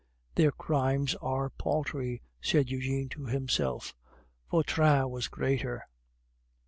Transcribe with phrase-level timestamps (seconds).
[0.33, 3.93] "Their crimes are paltry," said Eugene to himself.
[4.51, 5.83] "Vautrin was greater."